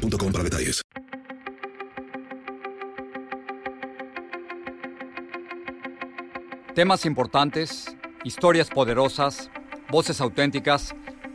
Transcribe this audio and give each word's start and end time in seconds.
boostmobile.com 0.00 0.32
para 0.32 0.44
detalles. 0.44 0.82
Temas 6.74 7.04
importantes, 7.04 7.96
historias 8.24 8.70
poderosas, 8.70 9.50
voces 9.90 10.20
auténticas. 10.20 10.94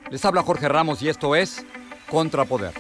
Les 0.09 0.23
habla 0.26 0.42
Jorge 0.42 0.68
Ramos 0.70 1.02
y 1.02 1.09
esto 1.09 1.36
es 1.36 1.66
Contrapoder. 2.09 2.73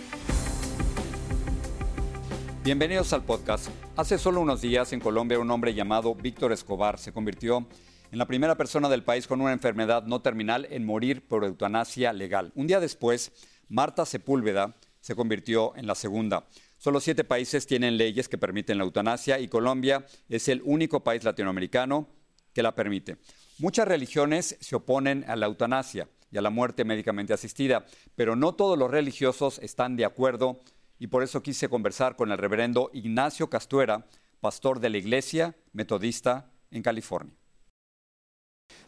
Bienvenidos 2.63 3.13
al 3.13 3.23
podcast. 3.23 3.67
Hace 3.95 4.17
solo 4.17 4.41
unos 4.41 4.61
días 4.61 4.91
en 4.93 4.99
Colombia 4.99 5.37
un 5.37 5.51
hombre 5.51 5.73
llamado 5.73 6.15
Víctor 6.15 6.51
Escobar 6.51 6.97
se 6.97 7.11
convirtió 7.13 7.67
en 8.11 8.17
la 8.17 8.25
primera 8.25 8.55
persona 8.55 8.89
del 8.89 9.03
país 9.03 9.27
con 9.27 9.41
una 9.41 9.51
enfermedad 9.51 10.03
no 10.03 10.21
terminal 10.21 10.67
en 10.71 10.85
morir 10.85 11.27
por 11.27 11.43
eutanasia 11.43 12.13
legal. 12.13 12.51
Un 12.55 12.65
día 12.65 12.79
después, 12.79 13.31
Marta 13.67 14.05
Sepúlveda 14.05 14.75
se 15.05 15.15
convirtió 15.15 15.75
en 15.75 15.85
la 15.85 15.93
segunda. 15.93 16.47
Solo 16.79 16.99
siete 16.99 17.23
países 17.23 17.67
tienen 17.67 17.95
leyes 17.95 18.27
que 18.27 18.39
permiten 18.39 18.79
la 18.79 18.85
eutanasia 18.85 19.39
y 19.39 19.47
Colombia 19.47 20.03
es 20.29 20.47
el 20.47 20.63
único 20.65 21.03
país 21.03 21.23
latinoamericano 21.23 22.07
que 22.53 22.63
la 22.63 22.73
permite. 22.73 23.17
Muchas 23.59 23.87
religiones 23.87 24.57
se 24.59 24.75
oponen 24.75 25.23
a 25.27 25.35
la 25.35 25.45
eutanasia 25.45 26.09
y 26.31 26.39
a 26.39 26.41
la 26.41 26.49
muerte 26.49 26.85
médicamente 26.85 27.33
asistida, 27.33 27.85
pero 28.15 28.35
no 28.35 28.55
todos 28.55 28.79
los 28.79 28.89
religiosos 28.89 29.59
están 29.59 29.95
de 29.95 30.05
acuerdo 30.05 30.59
y 30.97 31.05
por 31.05 31.21
eso 31.21 31.43
quise 31.43 31.69
conversar 31.69 32.15
con 32.15 32.31
el 32.31 32.39
reverendo 32.39 32.89
Ignacio 32.91 33.47
Castuera, 33.47 34.07
pastor 34.39 34.79
de 34.79 34.89
la 34.89 34.97
Iglesia 34.97 35.55
Metodista 35.71 36.51
en 36.71 36.81
California. 36.81 37.35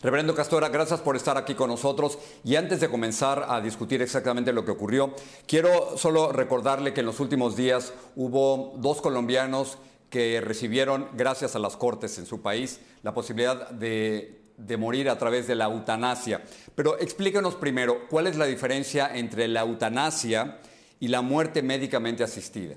Reverendo 0.01 0.35
Castora, 0.35 0.69
gracias 0.69 1.01
por 1.01 1.15
estar 1.15 1.37
aquí 1.37 1.55
con 1.55 1.69
nosotros. 1.71 2.19
Y 2.43 2.55
antes 2.55 2.79
de 2.79 2.89
comenzar 2.89 3.47
a 3.49 3.59
discutir 3.61 4.01
exactamente 4.01 4.53
lo 4.53 4.63
que 4.63 4.71
ocurrió, 4.71 5.15
quiero 5.47 5.97
solo 5.97 6.31
recordarle 6.31 6.93
que 6.93 6.99
en 6.99 7.07
los 7.07 7.19
últimos 7.19 7.55
días 7.55 7.93
hubo 8.15 8.75
dos 8.77 9.01
colombianos 9.01 9.79
que 10.11 10.39
recibieron, 10.39 11.09
gracias 11.13 11.55
a 11.55 11.59
las 11.59 11.75
cortes 11.75 12.17
en 12.19 12.27
su 12.27 12.41
país, 12.41 12.79
la 13.01 13.13
posibilidad 13.13 13.71
de, 13.71 14.39
morir 14.77 15.09
a 15.09 15.17
través 15.17 15.47
de 15.47 15.55
la 15.55 15.65
eutanasia. 15.65 16.43
Pero 16.75 16.99
explíquenos 16.99 17.55
primero, 17.55 18.07
¿cuál 18.07 18.27
es 18.27 18.37
la 18.37 18.45
diferencia 18.45 19.13
entre 19.15 19.47
la 19.47 19.61
eutanasia 19.61 20.59
y 20.99 21.07
la 21.07 21.21
muerte 21.21 21.63
médicamente 21.63 22.23
asistida? 22.23 22.75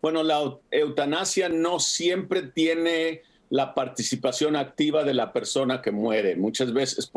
Bueno, 0.00 0.22
la 0.22 0.58
eutanasia 0.70 1.50
no 1.50 1.78
siempre 1.78 2.42
tiene 2.42 3.22
la 3.52 3.74
participación 3.74 4.56
activa 4.56 5.04
de 5.04 5.12
la 5.12 5.30
persona 5.30 5.82
que 5.82 5.90
muere. 5.90 6.36
Muchas 6.36 6.72
veces, 6.72 7.12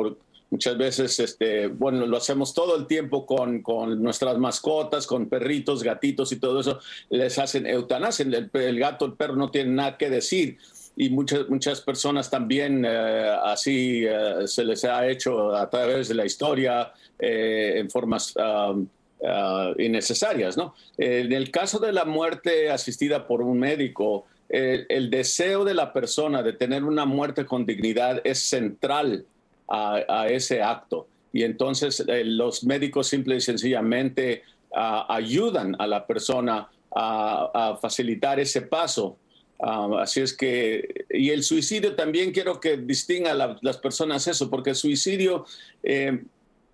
muchas 0.50 0.78
veces, 0.78 1.18
este, 1.22 1.68
bueno, 1.68 2.06
lo 2.06 2.18
hacemos 2.18 2.54
todo 2.54 2.76
el 2.76 2.88
tiempo 2.88 3.26
con, 3.26 3.62
con, 3.62 4.04
nuestras 4.04 4.38
mascotas, 4.38 5.08
con 5.08 5.30
perritos, 5.30 5.82
gatitos 5.82 6.34
y 6.34 6.36
todo 6.36 6.60
eso, 6.60 6.80
les 7.10 7.40
hacen 7.40 7.66
eutanasia. 7.66 8.26
El, 8.26 8.80
gato, 8.80 9.06
el 9.06 9.14
perro 9.14 9.38
no 9.38 9.50
tienen 9.50 9.76
nada 9.76 9.98
que 9.98 10.10
decir. 10.10 10.58
Y 10.98 11.10
muchas, 11.10 11.48
muchas 11.48 11.80
personas 11.80 12.30
también 12.30 12.84
eh, 12.86 13.34
así 13.46 14.04
eh, 14.06 14.46
se 14.46 14.66
les 14.66 14.84
ha 14.84 15.08
hecho 15.08 15.56
a 15.56 15.70
través 15.70 16.10
de 16.10 16.16
la 16.16 16.26
historia 16.26 16.92
eh, 17.18 17.76
en 17.78 17.90
formas 17.90 18.34
um, 18.36 18.90
uh, 19.22 19.82
innecesarias, 19.82 20.58
¿no? 20.58 20.76
En 20.98 21.32
el 21.32 21.50
caso 21.50 21.80
de 21.80 21.94
la 21.94 22.04
muerte 22.04 22.70
asistida 22.70 23.26
por 23.26 23.42
un 23.42 23.58
médico, 23.58 24.26
el, 24.50 25.10
deseo 25.10 25.64
de 25.64 25.74
la 25.74 25.92
persona 25.94 26.44
de 26.44 26.54
tener 26.54 26.84
una 26.84 27.06
muerte 27.06 27.46
con 27.46 27.66
dignidad 27.66 28.22
es 28.24 28.40
central 28.40 29.26
a, 29.68 30.28
ese 30.30 30.62
acto. 30.62 31.08
Y 31.34 31.44
entonces 31.44 32.04
eh, 32.08 32.24
los 32.24 32.64
médicos 32.64 33.08
simple 33.08 33.36
y 33.36 33.42
sencillamente 33.42 34.44
ah, 34.74 35.06
ayudan 35.10 35.76
a 35.80 35.88
la 35.88 36.06
persona 36.06 36.70
a, 36.96 37.78
facilitar 37.82 38.40
ese 38.40 38.62
paso. 38.62 39.18
Ah, 39.60 39.90
así 40.00 40.22
es 40.22 40.36
que, 40.36 41.06
y 41.10 41.32
el 41.32 41.44
suicidio 41.44 41.96
también 41.96 42.32
quiero 42.32 42.60
que 42.60 42.78
distinga 42.78 43.32
a 43.32 43.58
las 43.62 43.78
personas 43.78 44.28
eso, 44.28 44.50
porque 44.50 44.72
el 44.72 44.76
suicidio 44.76 45.46
eh, 45.84 46.24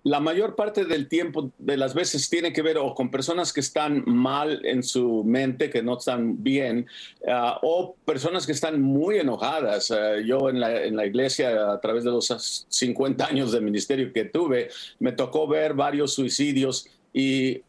la 0.04 0.20
mayor 0.20 0.56
parte 0.56 0.84
del 0.84 1.08
tiempo 1.08 1.52
de 1.58 1.76
las 1.76 1.94
veces 1.94 2.28
tiene 2.28 2.52
que 2.52 2.62
ver 2.62 2.78
o 2.78 2.94
con 2.94 3.10
personas 3.10 3.52
que 3.52 3.60
están 3.60 4.02
mal 4.06 4.64
en 4.64 4.82
su 4.82 5.22
mente, 5.24 5.70
que 5.70 5.82
no 5.82 5.98
están 5.98 6.42
bien, 6.42 6.86
ah, 7.28 7.60
o 7.62 7.94
personas 8.04 8.44
que 8.46 8.52
están 8.52 8.82
muy 8.82 9.18
enojadas. 9.18 9.90
Ah, 9.90 10.16
yo 10.24 10.48
en 10.50 10.58
la, 10.58 10.84
en 10.84 10.96
la, 10.96 11.06
iglesia, 11.06 11.72
a 11.72 11.80
través 11.80 12.04
de 12.04 12.10
los 12.10 12.66
50 12.68 13.26
años 13.26 13.52
de 13.52 13.60
ministerio 13.60 14.12
que 14.12 14.24
tuve, 14.24 14.70
me 14.98 15.12
tocó 15.12 15.46
ver 15.46 15.74
varios 15.74 16.14
suicidios 16.14 16.88
y, 17.12 17.62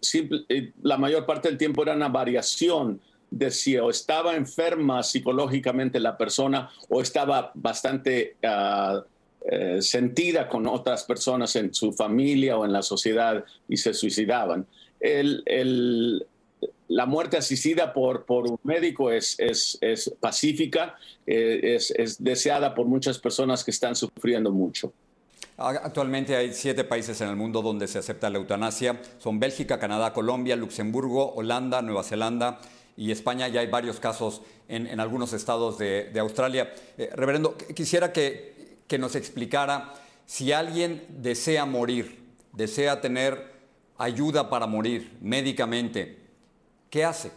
la 0.81 0.97
mayor 0.97 1.25
parte 1.25 1.49
del 1.49 1.57
tiempo 1.57 1.83
era 1.83 1.93
una 1.93 2.07
variación 2.07 3.01
de 3.29 3.51
si 3.51 3.77
o 3.77 3.89
estaba 3.89 4.35
enferma 4.35 5.03
psicológicamente 5.03 5.99
la 5.99 6.17
persona 6.17 6.69
o 6.89 7.01
estaba 7.01 7.51
bastante... 7.53 8.37
Uh, 8.43 9.12
eh, 9.45 9.81
sentida 9.81 10.47
con 10.47 10.67
otras 10.67 11.03
personas 11.03 11.55
en 11.57 11.73
su 11.73 11.91
familia 11.91 12.57
o 12.57 12.63
en 12.63 12.71
la 12.71 12.81
sociedad 12.81 13.43
y 13.67 13.75
se 13.75 13.93
suicidaban. 13.93 14.65
la 16.87 17.05
muerte 17.05 17.35
asistida 17.35 17.91
por, 17.91 18.23
por 18.25 18.47
un 18.47 18.59
médico 18.63 19.11
es, 19.11 19.35
es, 19.39 20.15
pacífica, 20.21 20.95
eh, 21.27 21.77
es, 21.97 22.23
deseada 22.23 22.73
por 22.73 22.85
muchas 22.85 23.19
personas 23.19 23.65
que 23.65 23.71
están 23.71 23.97
sufriendo 23.97 24.51
mucho. 24.51 24.93
Actualmente 25.57 26.35
hay 26.35 26.53
siete 26.53 26.83
países 26.85 27.19
en 27.19 27.29
el 27.29 27.35
mundo 27.35 27.61
donde 27.61 27.87
se 27.87 27.99
acepta 27.99 28.29
la 28.29 28.37
eutanasia. 28.37 29.01
Son 29.19 29.39
Bélgica, 29.39 29.77
Canadá, 29.77 30.13
Colombia, 30.13 30.55
Luxemburgo, 30.55 31.33
Holanda, 31.33 31.81
Nueva 31.81 32.03
Zelanda 32.03 32.59
y 32.95 33.11
España. 33.11 33.47
Ya 33.49 33.59
hay 33.59 33.67
varios 33.67 33.99
casos 33.99 34.41
en, 34.67 34.99
algunos 34.99 35.33
estados 35.33 35.77
de, 35.77 36.11
Australia. 36.19 36.73
Eh, 36.97 37.09
reverendo, 37.13 37.57
quisiera 37.75 38.11
que, 38.11 38.52
que 38.93 38.99
nos 38.99 39.15
explicara 39.15 39.91
si 40.27 40.51
alguien 40.51 41.03
desea 41.09 41.65
morir, 41.65 42.19
desea 42.51 43.01
tener 43.01 43.51
ayuda 43.97 44.51
para 44.51 44.67
morir 44.67 45.09
médicamente, 45.19 46.19
¿qué 46.91 47.03
hace? 47.03 47.31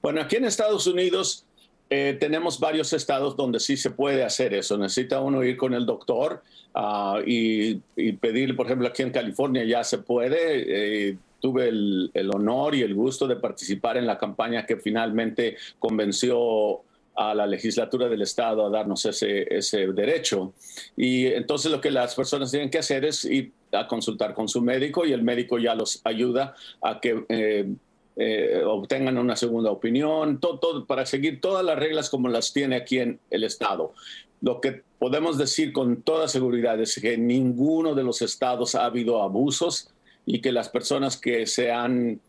Bueno, 0.00 0.20
aquí 0.20 0.36
en 0.36 0.44
Estados 0.44 0.86
Unidos 0.86 1.46
eh, 1.90 2.16
tenemos 2.20 2.60
varios 2.60 2.92
estados 2.92 3.36
donde 3.36 3.58
sí 3.58 3.76
se 3.76 3.90
puede 3.90 4.22
hacer 4.22 4.54
eso. 4.54 4.78
Necesita 4.78 5.20
uno 5.20 5.42
ir 5.42 5.56
con 5.56 5.74
el 5.74 5.84
doctor 5.84 6.44
ah, 6.74 7.18
y, 7.26 7.74
pedir, 8.20 8.54
por 8.54 8.66
ejemplo, 8.66 8.86
aquí 8.86 9.02
en 9.02 9.10
California 9.10 9.64
ya 9.64 9.82
se 9.82 9.98
puede. 9.98 11.08
Eh, 11.08 11.18
tuve 11.40 11.70
el, 11.70 12.12
el 12.14 12.30
honor 12.32 12.76
y 12.76 12.82
el 12.82 12.94
gusto 12.94 13.26
de 13.26 13.34
participar 13.34 13.96
en 13.96 14.06
la 14.06 14.16
campaña 14.16 14.64
que 14.64 14.76
finalmente 14.76 15.56
convenció 15.80 16.84
a 17.16 17.34
la 17.34 17.46
legislatura 17.46 18.08
del 18.08 18.22
Estado 18.22 18.66
a 18.66 18.70
darnos 18.70 19.04
ese, 19.04 19.46
ese 19.54 19.86
derecho. 19.88 20.52
Y 20.96 21.26
entonces 21.26 21.70
lo 21.70 21.80
que 21.80 21.90
las 21.90 22.14
personas 22.14 22.50
tienen 22.50 22.70
que 22.70 22.78
hacer 22.78 23.04
es 23.04 23.24
ir 23.24 23.52
a 23.72 23.86
consultar 23.86 24.34
con 24.34 24.48
su 24.48 24.60
médico 24.60 25.04
y 25.04 25.12
el 25.12 25.22
médico 25.22 25.58
ya 25.58 25.74
los 25.74 26.00
ayuda 26.04 26.54
a 26.82 27.00
que 27.00 27.24
eh, 27.28 27.72
eh, 28.16 28.62
obtengan 28.64 29.18
una 29.18 29.36
segunda 29.36 29.70
opinión, 29.70 30.38
todo, 30.38 30.86
para 30.86 31.06
seguir 31.06 31.40
todas 31.40 31.64
las 31.64 31.78
reglas 31.78 32.10
como 32.10 32.28
las 32.28 32.52
tiene 32.52 32.76
aquí 32.76 32.98
en 32.98 33.18
el 33.30 33.44
Estado. 33.44 33.92
Lo 34.40 34.60
que 34.60 34.82
podemos 34.98 35.38
decir 35.38 35.72
con 35.72 36.02
toda 36.02 36.28
seguridad 36.28 36.80
es 36.80 36.98
que 37.00 37.14
en 37.14 37.26
ninguno 37.26 37.94
de 37.94 38.04
los 38.04 38.22
estados 38.22 38.74
ha 38.74 38.84
habido 38.84 39.22
abusos 39.22 39.88
y 40.26 40.40
que 40.40 40.52
las 40.52 40.68
personas 40.68 41.16
que 41.16 41.46
se 41.46 41.72
han 41.72 42.20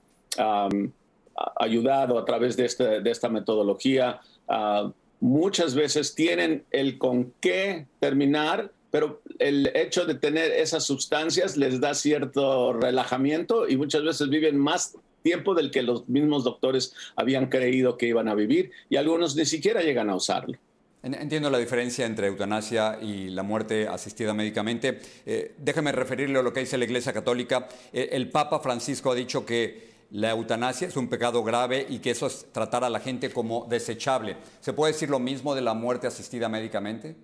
ayudado 1.58 2.18
a 2.18 2.26
través 2.26 2.56
de, 2.58 2.66
este, 2.66 3.02
de 3.02 3.12
esta 3.12 3.30
metodología 3.30 4.22
Ah, 4.48 4.92
muchas 5.20 5.76
veces 5.76 6.16
tienen 6.16 6.64
el 6.72 6.98
con 6.98 7.34
qué 7.40 7.88
terminar, 8.00 8.72
pero 8.92 9.22
el 9.40 9.72
hecho 9.76 10.06
de 10.06 10.16
tener 10.16 10.52
esas 10.52 10.84
sustancias 10.86 11.58
les 11.58 11.80
da 11.80 11.94
cierto 11.94 12.74
relajamiento 12.74 13.68
y 13.68 13.78
muchas 13.78 14.04
veces 14.04 14.30
viven 14.30 14.58
más 14.58 14.96
tiempo 15.24 15.56
del 15.56 15.72
que 15.72 15.82
los 15.82 16.08
mismos 16.08 16.44
doctores 16.44 16.94
habían 17.16 17.48
creído 17.48 17.98
que 17.98 18.08
iban 18.08 18.28
a 18.28 18.36
vivir 18.36 18.72
y 18.90 18.98
algunos 18.98 19.36
ni 19.36 19.46
siquiera 19.46 19.82
llegan 19.82 20.10
a 20.10 20.16
usarlo. 20.16 20.58
Entiendo 21.02 21.52
la 21.52 21.60
diferencia 21.60 22.06
entre 22.06 22.28
eutanasia 22.28 22.98
y 23.00 23.30
la 23.30 23.44
muerte 23.44 23.88
asistida 23.88 24.34
médicamente. 24.34 25.00
Eh, 25.26 25.54
déjeme 25.58 25.92
referirle 25.92 26.40
a 26.40 26.42
lo 26.42 26.52
que 26.52 26.62
dice 26.62 26.80
la 26.80 26.86
Iglesia 26.86 27.14
Católica. 27.14 27.68
Eh, 27.94 28.10
el 28.14 28.30
Papa 28.30 28.60
Francisco 28.60 29.12
ha 29.12 29.16
dicho 29.16 29.46
que 29.46 29.95
la 30.16 30.32
eutanasia 30.32 30.88
es 30.88 30.96
un 30.96 31.10
pecado 31.10 31.44
grave 31.44 31.86
y 31.90 32.00
que 32.00 32.12
eso 32.12 32.28
es 32.28 32.48
tratar 32.54 32.86
a 32.86 32.90
la 32.90 33.02
gente 33.02 33.32
como 33.32 33.68
desechable. 33.70 34.38
¿Se 34.62 34.72
puede 34.72 34.94
decir 34.94 35.10
lo 35.10 35.20
mismo 35.20 35.56
de 35.56 35.62
la 35.62 35.74
muerte 35.74 36.08
asistida 36.08 36.48
médicamente? 36.48 37.18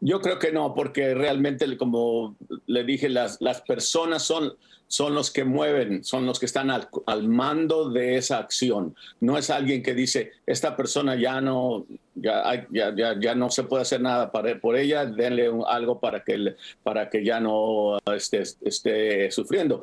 Yo 0.00 0.20
creo 0.20 0.38
que 0.38 0.52
no, 0.52 0.72
porque 0.72 1.14
realmente, 1.14 1.76
como 1.76 2.36
le 2.66 2.84
dije, 2.84 3.08
las, 3.08 3.40
las 3.40 3.60
personas 3.62 4.22
son, 4.22 4.54
son 4.86 5.16
los 5.16 5.32
que 5.32 5.42
mueven, 5.42 6.04
son 6.04 6.26
los 6.26 6.38
que 6.38 6.46
están 6.46 6.70
al, 6.70 7.28
mando 7.28 7.90
de 7.90 8.18
esa 8.18 8.38
acción. 8.38 8.94
No 9.18 9.36
es 9.36 9.50
alguien 9.50 9.82
que 9.82 9.94
dice, 9.94 10.30
esta 10.46 10.76
persona 10.76 11.16
ya 11.16 11.40
no, 11.40 11.86
ya, 12.14 12.68
ya, 12.70 13.18
ya, 13.18 13.34
no 13.34 13.50
se 13.50 13.64
puede 13.64 13.82
hacer 13.82 14.00
nada 14.00 14.30
para, 14.30 14.60
por 14.60 14.76
ella, 14.76 15.06
denle 15.06 15.50
algo 15.66 15.98
para 15.98 16.22
que, 16.22 16.54
para 16.84 17.10
que 17.10 17.24
ya 17.24 17.40
no 17.40 17.98
esté, 18.14 18.42
esté 18.62 19.28
sufriendo. 19.32 19.82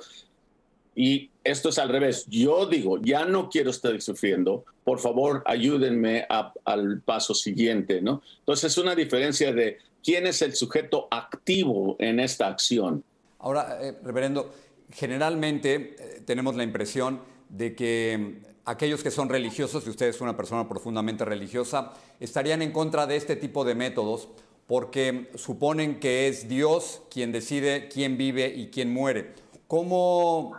Y 0.95 1.29
esto 1.43 1.69
es 1.69 1.79
al 1.79 1.89
revés. 1.89 2.25
Yo 2.27 2.65
digo, 2.65 2.99
ya 3.01 3.25
no 3.25 3.49
quiero 3.49 3.71
estar 3.71 3.99
sufriendo, 4.01 4.65
por 4.83 4.99
favor 4.99 5.43
ayúdenme 5.45 6.25
al 6.65 7.01
paso 7.01 7.33
siguiente, 7.33 8.01
¿no? 8.01 8.21
Entonces 8.39 8.71
es 8.71 8.77
una 8.77 8.95
diferencia 8.95 9.53
de 9.53 9.77
quién 10.03 10.27
es 10.27 10.41
el 10.41 10.55
sujeto 10.55 11.07
activo 11.11 11.95
en 11.99 12.19
esta 12.19 12.47
acción. 12.47 13.03
Ahora, 13.39 13.79
eh, 13.81 13.97
reverendo, 14.03 14.53
generalmente 14.91 15.95
eh, 15.97 16.21
tenemos 16.25 16.55
la 16.55 16.63
impresión 16.63 17.21
de 17.49 17.75
que 17.75 18.17
mm, 18.43 18.45
aquellos 18.65 19.03
que 19.03 19.11
son 19.11 19.29
religiosos, 19.29 19.85
y 19.87 19.89
usted 19.89 20.07
es 20.07 20.21
una 20.21 20.37
persona 20.37 20.67
profundamente 20.67 21.25
religiosa, 21.25 21.93
estarían 22.19 22.61
en 22.61 22.71
contra 22.71 23.07
de 23.07 23.15
este 23.15 23.35
tipo 23.35 23.65
de 23.65 23.75
métodos 23.75 24.29
porque 24.67 25.29
suponen 25.35 25.99
que 25.99 26.27
es 26.27 26.47
Dios 26.47 27.01
quien 27.09 27.31
decide 27.31 27.89
quién 27.89 28.17
vive 28.17 28.47
y 28.55 28.67
quién 28.67 28.93
muere. 28.93 29.33
¿Cómo, 29.67 30.53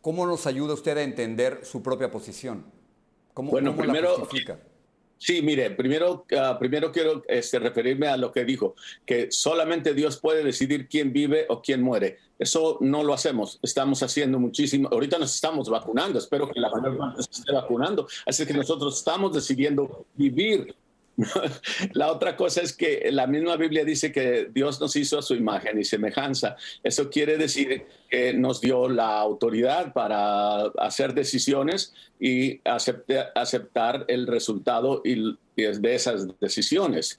cómo 0.00 0.26
nos 0.26 0.46
ayuda 0.46 0.74
usted 0.74 0.98
a 0.98 1.02
entender 1.02 1.60
su 1.64 1.82
propia 1.82 2.10
posición? 2.10 2.64
¿Cómo, 3.34 3.50
bueno, 3.50 3.76
primero, 3.76 4.16
justifica? 4.16 4.58
Sí, 5.22 5.42
mire, 5.42 5.70
primero, 5.72 6.24
ah, 6.38 6.56
primero 6.58 6.90
quiero 6.90 7.22
este, 7.28 7.58
referirme 7.58 8.08
a 8.08 8.16
lo 8.16 8.32
que 8.32 8.42
dijo, 8.46 8.74
que 9.04 9.30
solamente 9.30 9.92
Dios 9.92 10.16
puede 10.16 10.42
decidir 10.42 10.88
quién 10.88 11.12
vive 11.12 11.44
o 11.50 11.60
quién 11.60 11.82
muere. 11.82 12.16
Eso 12.38 12.78
no 12.80 13.04
lo 13.04 13.12
hacemos, 13.12 13.58
estamos 13.62 14.02
haciendo 14.02 14.38
muchísimo. 14.38 14.88
Ahorita 14.90 15.18
nos 15.18 15.34
estamos 15.34 15.68
vacunando, 15.68 16.18
espero 16.18 16.48
que 16.48 16.58
la 16.58 16.70
mayor 16.70 16.96
parte 16.96 17.22
se 17.22 17.40
esté 17.40 17.52
vacunando. 17.52 18.08
Así 18.24 18.46
que 18.46 18.54
nosotros 18.54 18.96
estamos 18.96 19.34
decidiendo 19.34 20.06
vivir 20.14 20.74
La 21.92 22.10
otra 22.10 22.36
cosa 22.36 22.62
es 22.62 22.72
que 22.72 23.10
la 23.10 23.26
misma 23.26 23.56
Biblia 23.56 23.84
dice 23.84 24.12
que 24.12 24.48
Dios 24.52 24.80
nos 24.80 24.96
hizo 24.96 25.18
a 25.18 25.22
su 25.22 25.34
imagen 25.34 25.78
y 25.78 25.84
semejanza. 25.84 26.56
Eso 26.82 27.10
quiere 27.10 27.36
decir 27.36 27.84
que 28.08 28.32
nos 28.34 28.60
dio 28.60 28.88
la 28.88 29.18
autoridad 29.18 29.92
para 29.92 30.66
hacer 30.78 31.14
decisiones 31.14 31.94
y 32.18 32.60
aceptar 32.64 34.04
el 34.08 34.26
resultado 34.26 35.02
de 35.04 35.94
esas 35.94 36.26
decisiones. 36.40 37.18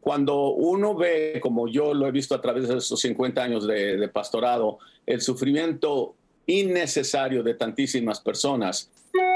cuando 0.00 0.48
uno 0.52 0.96
ve, 0.96 1.40
como 1.42 1.68
yo 1.68 1.92
lo 1.92 2.06
he 2.06 2.10
visto 2.10 2.34
a 2.34 2.40
través 2.40 2.68
de 2.68 2.78
esos 2.78 2.98
50 3.00 3.42
años 3.42 3.66
de 3.66 4.08
pastorado, 4.08 4.78
el 5.06 5.20
sufrimiento 5.20 6.14
innecesario 6.46 7.42
de 7.42 7.54
tantísimas 7.54 8.20
personas, 8.20 8.90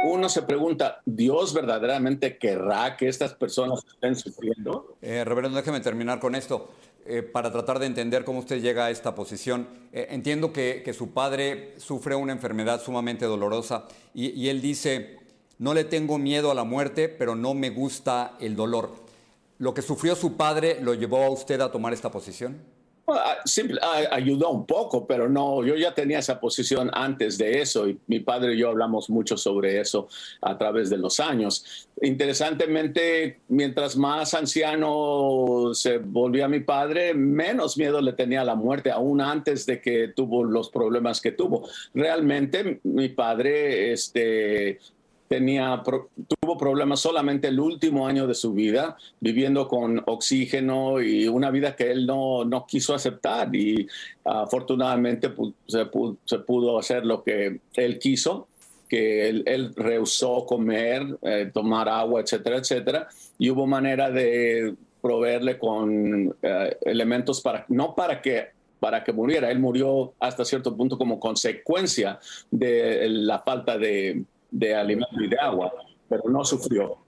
uno 0.04 0.28
se 0.28 0.42
pregunta, 0.42 1.00
¿Dios 1.04 1.54
verdaderamente 1.54 2.36
querrá 2.38 2.96
que 2.96 3.08
estas 3.08 3.34
personas 3.34 3.80
estén 3.86 4.16
sufriendo? 4.16 4.96
Eh, 5.00 5.24
Reverendo, 5.24 5.56
déjeme 5.56 5.80
terminar 5.80 6.20
con 6.20 6.34
esto. 6.34 6.70
Eh, 7.06 7.22
para 7.22 7.52
tratar 7.52 7.78
de 7.78 7.84
entender 7.84 8.24
cómo 8.24 8.38
usted 8.38 8.62
llega 8.62 8.86
a 8.86 8.90
esta 8.90 9.14
posición. 9.14 9.68
Eh, 9.92 10.06
entiendo 10.10 10.54
que, 10.54 10.90
su 10.96 11.10
padre 11.10 11.74
sufre 11.76 12.14
una 12.14 12.32
enfermedad 12.32 12.80
sumamente 12.82 13.26
dolorosa 13.26 13.84
y, 14.14 14.30
y 14.30 14.48
él 14.48 14.62
dice, 14.62 15.18
no 15.58 15.74
le 15.74 15.84
tengo 15.84 16.16
miedo 16.16 16.50
a 16.50 16.54
la 16.54 16.64
muerte, 16.64 17.10
pero 17.10 17.34
no 17.34 17.52
me 17.52 17.68
gusta 17.68 18.36
el 18.40 18.56
dolor. 18.56 18.90
¿Lo 19.58 19.74
que 19.74 19.82
sufrió 19.82 20.16
su 20.16 20.36
padre 20.36 20.78
lo 20.80 20.94
llevó 20.94 21.24
a 21.24 21.30
usted 21.30 21.60
a 21.60 21.70
tomar 21.70 21.92
esta 21.92 22.10
posición? 22.10 22.73
Ah, 23.06 23.36
simple, 23.44 23.78
ah, 23.82 24.02
ayudó 24.12 24.50
un 24.50 24.64
poco, 24.64 25.06
pero 25.06 25.28
no, 25.28 25.62
yo 25.62 25.76
ya 25.76 25.92
tenía 25.92 26.20
esa 26.20 26.40
posición 26.40 26.90
antes 26.94 27.36
de 27.36 27.60
eso 27.60 27.86
y 27.86 27.98
mi 28.06 28.20
padre 28.20 28.54
y 28.54 28.58
yo 28.58 28.70
hablamos 28.70 29.10
mucho 29.10 29.36
sobre 29.36 29.78
eso 29.78 30.08
a 30.40 30.56
través 30.56 30.88
de 30.88 30.96
los 30.96 31.20
años. 31.20 31.86
Interesantemente, 32.00 33.40
mientras 33.48 33.96
más 33.96 34.32
anciano 34.32 35.74
se 35.74 35.98
volvía 35.98 36.48
mi 36.48 36.60
padre, 36.60 37.12
menos 37.12 37.76
miedo 37.76 38.00
le 38.00 38.14
tenía 38.14 38.40
a 38.40 38.44
la 38.44 38.54
muerte, 38.54 38.90
aún 38.90 39.20
antes 39.20 39.66
de 39.66 39.82
que 39.82 40.08
tuvo 40.08 40.42
los 40.42 40.70
problemas 40.70 41.20
que 41.20 41.32
tuvo. 41.32 41.68
Realmente 41.92 42.80
mi 42.84 43.10
padre 43.10 43.92
este, 43.92 44.80
tenía, 45.28 45.82
tuvo 46.40 46.58
problemas 46.58 47.00
solamente 47.00 47.48
el 47.48 47.58
último 47.58 48.06
año 48.06 48.26
de 48.26 48.34
su 48.34 48.52
vida, 48.52 48.96
viviendo 49.20 49.68
con 49.68 50.02
oxígeno 50.06 51.00
y 51.00 51.26
una 51.26 51.50
vida 51.50 51.74
que 51.74 51.90
él 51.90 52.06
no, 52.06 52.44
no 52.44 52.66
quiso 52.66 52.94
aceptar. 52.94 53.54
Y 53.54 53.86
afortunadamente 54.24 55.32
se, 55.66 55.86
pudo, 55.86 56.78
hacer 56.78 57.04
lo 57.04 57.22
que 57.22 57.60
él 57.74 57.98
quiso, 57.98 58.48
que 58.88 59.28
él, 59.28 59.72
rehusó 59.74 60.44
comer, 60.46 61.18
eh, 61.22 61.50
tomar 61.52 61.88
agua, 61.88 62.20
etcétera, 62.20 62.58
etcétera. 62.58 63.08
Y 63.38 63.50
hubo 63.50 63.66
manera 63.66 64.10
de 64.10 64.74
proveerle 65.00 65.58
con 65.58 66.34
eh, 66.42 66.76
elementos 66.82 67.40
para, 67.40 67.64
no 67.68 67.94
para 67.94 68.20
que 68.22 68.54
para 68.80 69.02
que 69.02 69.14
muriera. 69.14 69.50
Él 69.50 69.60
murió 69.60 70.12
hasta 70.20 70.44
cierto 70.44 70.76
punto 70.76 70.98
como 70.98 71.18
consecuencia 71.18 72.18
de 72.50 73.08
la 73.08 73.38
falta 73.38 73.78
de, 73.78 74.24
de 74.54 74.74
alimento 74.74 75.20
y 75.20 75.28
de 75.28 75.36
agua, 75.36 75.72
pero 76.08 76.22
no 76.28 76.44
sufrió. 76.44 76.98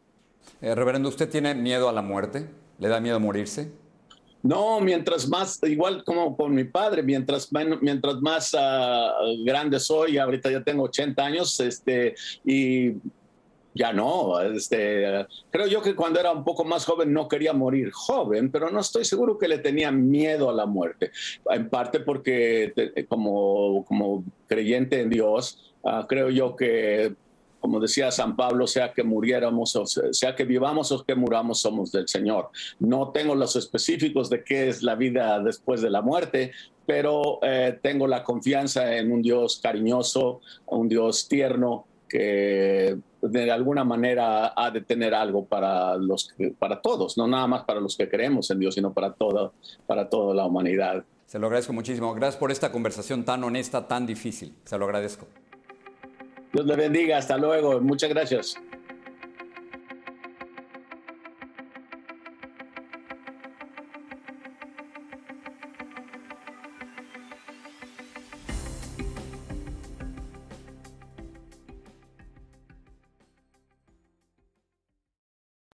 Eh, 0.60 0.74
reverendo, 0.74 1.08
¿usted 1.08 1.30
tiene 1.30 1.54
miedo 1.54 1.88
a 1.88 1.92
la 1.92 2.02
muerte? 2.02 2.50
¿Le 2.78 2.88
da 2.88 3.00
miedo 3.00 3.20
morirse? 3.20 3.70
No, 4.42 4.80
mientras 4.80 5.28
más, 5.28 5.60
igual 5.62 6.04
como 6.04 6.36
con 6.36 6.54
mi 6.54 6.64
padre, 6.64 7.02
mientras, 7.02 7.48
mientras 7.80 8.16
más 8.20 8.54
ah, 8.58 9.12
grande 9.44 9.80
soy, 9.80 10.18
ahorita 10.18 10.50
ya 10.50 10.62
tengo 10.62 10.84
80 10.84 11.24
años, 11.24 11.58
este, 11.60 12.14
y 12.44 12.92
ya 13.74 13.92
no, 13.92 14.40
este, 14.40 15.26
creo 15.50 15.66
yo 15.66 15.82
que 15.82 15.94
cuando 15.94 16.18
era 16.18 16.32
un 16.32 16.44
poco 16.44 16.64
más 16.64 16.84
joven 16.84 17.12
no 17.12 17.28
quería 17.28 17.52
morir 17.52 17.90
joven, 17.92 18.50
pero 18.50 18.70
no 18.70 18.80
estoy 18.80 19.04
seguro 19.04 19.36
que 19.36 19.48
le 19.48 19.58
tenía 19.58 19.90
miedo 19.90 20.48
a 20.48 20.54
la 20.54 20.66
muerte, 20.66 21.10
en 21.50 21.68
parte 21.68 22.00
porque 22.00 22.72
como, 23.08 23.84
como 23.84 24.24
creyente 24.48 25.00
en 25.00 25.10
Dios, 25.10 25.74
ah, 25.84 26.06
creo 26.08 26.30
yo 26.30 26.56
que 26.56 27.14
como 27.66 27.80
decía 27.80 28.12
San 28.12 28.36
Pablo, 28.36 28.68
sea 28.68 28.92
que 28.92 29.02
muriéramos, 29.02 29.74
o 29.74 29.84
sea 29.86 30.36
que 30.36 30.44
vivamos 30.44 30.92
o 30.92 31.02
que 31.02 31.16
muramos, 31.16 31.62
somos 31.62 31.90
del 31.90 32.06
Señor. 32.06 32.50
No 32.78 33.10
tengo 33.10 33.34
los 33.34 33.56
específicos 33.56 34.30
de 34.30 34.44
qué 34.44 34.68
es 34.68 34.84
la 34.84 34.94
vida 34.94 35.40
después 35.40 35.82
de 35.82 35.90
la 35.90 36.00
muerte, 36.00 36.52
pero 36.86 37.40
eh, 37.42 37.76
tengo 37.82 38.06
la 38.06 38.22
confianza 38.22 38.96
en 38.96 39.10
un 39.10 39.20
Dios 39.20 39.58
cariñoso, 39.60 40.42
un 40.66 40.88
Dios 40.88 41.26
tierno, 41.26 41.88
que 42.08 42.96
de 43.20 43.50
alguna 43.50 43.82
manera 43.82 44.52
ha 44.54 44.70
de 44.70 44.82
tener 44.82 45.12
algo 45.12 45.44
para, 45.44 45.96
los, 45.96 46.32
para 46.60 46.80
todos, 46.80 47.18
no 47.18 47.26
nada 47.26 47.48
más 47.48 47.64
para 47.64 47.80
los 47.80 47.96
que 47.96 48.08
creemos 48.08 48.48
en 48.52 48.60
Dios, 48.60 48.76
sino 48.76 48.92
para 48.92 49.12
toda, 49.12 49.50
para 49.88 50.08
toda 50.08 50.36
la 50.36 50.46
humanidad. 50.46 51.04
Se 51.26 51.40
lo 51.40 51.48
agradezco 51.48 51.72
muchísimo. 51.72 52.14
Gracias 52.14 52.38
por 52.38 52.52
esta 52.52 52.70
conversación 52.70 53.24
tan 53.24 53.42
honesta, 53.42 53.88
tan 53.88 54.06
difícil. 54.06 54.54
Se 54.64 54.78
lo 54.78 54.84
agradezco. 54.84 55.26
Dios 56.56 56.66
le 56.66 56.76
bendiga. 56.76 57.18
Hasta 57.18 57.36
luego. 57.36 57.80
Muchas 57.80 58.08
gracias. 58.08 58.56